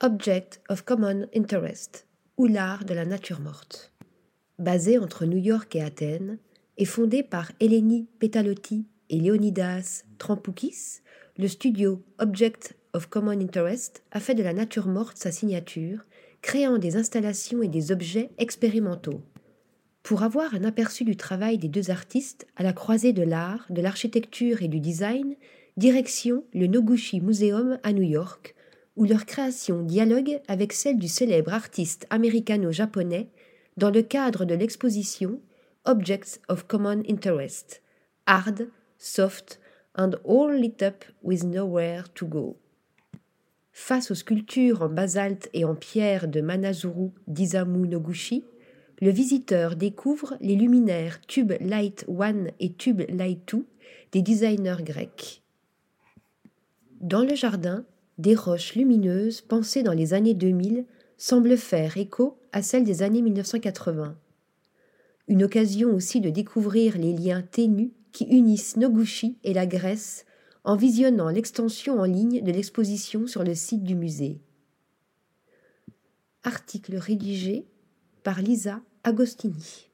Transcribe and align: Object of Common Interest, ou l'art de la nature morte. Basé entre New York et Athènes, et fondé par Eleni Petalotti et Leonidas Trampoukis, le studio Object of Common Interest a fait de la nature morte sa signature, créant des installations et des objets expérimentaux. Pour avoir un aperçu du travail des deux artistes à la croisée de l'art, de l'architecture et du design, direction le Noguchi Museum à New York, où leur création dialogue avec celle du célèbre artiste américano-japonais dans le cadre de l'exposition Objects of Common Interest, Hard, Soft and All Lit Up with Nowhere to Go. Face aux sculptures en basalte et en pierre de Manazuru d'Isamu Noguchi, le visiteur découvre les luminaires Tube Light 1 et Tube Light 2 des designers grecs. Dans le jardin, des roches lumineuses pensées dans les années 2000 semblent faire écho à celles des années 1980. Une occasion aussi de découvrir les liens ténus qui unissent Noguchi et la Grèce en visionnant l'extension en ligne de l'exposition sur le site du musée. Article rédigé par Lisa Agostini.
Object 0.00 0.60
of 0.68 0.84
Common 0.84 1.26
Interest, 1.34 2.06
ou 2.36 2.46
l'art 2.46 2.84
de 2.84 2.94
la 2.94 3.04
nature 3.04 3.40
morte. 3.40 3.92
Basé 4.60 4.96
entre 4.96 5.26
New 5.26 5.38
York 5.38 5.74
et 5.74 5.82
Athènes, 5.82 6.38
et 6.76 6.84
fondé 6.84 7.24
par 7.24 7.50
Eleni 7.58 8.06
Petalotti 8.20 8.86
et 9.10 9.18
Leonidas 9.18 10.04
Trampoukis, 10.18 11.00
le 11.36 11.48
studio 11.48 12.00
Object 12.20 12.76
of 12.92 13.08
Common 13.08 13.40
Interest 13.40 14.04
a 14.12 14.20
fait 14.20 14.36
de 14.36 14.44
la 14.44 14.52
nature 14.52 14.86
morte 14.86 15.18
sa 15.18 15.32
signature, 15.32 16.04
créant 16.42 16.78
des 16.78 16.96
installations 16.96 17.60
et 17.64 17.68
des 17.68 17.90
objets 17.90 18.30
expérimentaux. 18.38 19.20
Pour 20.04 20.22
avoir 20.22 20.54
un 20.54 20.62
aperçu 20.62 21.02
du 21.02 21.16
travail 21.16 21.58
des 21.58 21.66
deux 21.66 21.90
artistes 21.90 22.46
à 22.54 22.62
la 22.62 22.72
croisée 22.72 23.12
de 23.12 23.24
l'art, 23.24 23.66
de 23.68 23.82
l'architecture 23.82 24.62
et 24.62 24.68
du 24.68 24.78
design, 24.78 25.34
direction 25.76 26.44
le 26.54 26.68
Noguchi 26.68 27.20
Museum 27.20 27.80
à 27.82 27.92
New 27.92 28.04
York, 28.04 28.54
où 28.98 29.04
leur 29.04 29.24
création 29.26 29.82
dialogue 29.82 30.40
avec 30.48 30.72
celle 30.72 30.98
du 30.98 31.06
célèbre 31.06 31.54
artiste 31.54 32.06
américano-japonais 32.10 33.28
dans 33.76 33.90
le 33.90 34.02
cadre 34.02 34.44
de 34.44 34.54
l'exposition 34.54 35.40
Objects 35.84 36.40
of 36.48 36.66
Common 36.66 37.04
Interest, 37.08 37.80
Hard, 38.26 38.68
Soft 38.98 39.60
and 39.94 40.10
All 40.28 40.60
Lit 40.60 40.82
Up 40.82 41.04
with 41.22 41.44
Nowhere 41.44 42.08
to 42.14 42.26
Go. 42.26 42.56
Face 43.70 44.10
aux 44.10 44.16
sculptures 44.16 44.82
en 44.82 44.88
basalte 44.88 45.48
et 45.54 45.64
en 45.64 45.76
pierre 45.76 46.26
de 46.26 46.40
Manazuru 46.40 47.10
d'Isamu 47.28 47.86
Noguchi, 47.86 48.44
le 49.00 49.10
visiteur 49.10 49.76
découvre 49.76 50.36
les 50.40 50.56
luminaires 50.56 51.20
Tube 51.20 51.52
Light 51.60 52.04
1 52.08 52.46
et 52.58 52.72
Tube 52.72 53.02
Light 53.08 53.48
2 53.54 53.64
des 54.10 54.22
designers 54.22 54.82
grecs. 54.82 55.44
Dans 57.00 57.22
le 57.22 57.36
jardin, 57.36 57.84
des 58.18 58.34
roches 58.34 58.74
lumineuses 58.74 59.40
pensées 59.40 59.82
dans 59.82 59.92
les 59.92 60.12
années 60.12 60.34
2000 60.34 60.84
semblent 61.16 61.56
faire 61.56 61.96
écho 61.96 62.38
à 62.52 62.62
celles 62.62 62.84
des 62.84 63.02
années 63.02 63.22
1980. 63.22 64.16
Une 65.28 65.44
occasion 65.44 65.94
aussi 65.94 66.20
de 66.20 66.30
découvrir 66.30 66.98
les 66.98 67.12
liens 67.12 67.42
ténus 67.42 67.90
qui 68.12 68.24
unissent 68.24 68.76
Noguchi 68.76 69.38
et 69.44 69.52
la 69.52 69.66
Grèce 69.66 70.24
en 70.64 70.76
visionnant 70.76 71.28
l'extension 71.28 72.00
en 72.00 72.04
ligne 72.04 72.42
de 72.42 72.50
l'exposition 72.50 73.26
sur 73.26 73.44
le 73.44 73.54
site 73.54 73.84
du 73.84 73.94
musée. 73.94 74.40
Article 76.42 76.96
rédigé 76.96 77.66
par 78.22 78.40
Lisa 78.40 78.80
Agostini. 79.04 79.87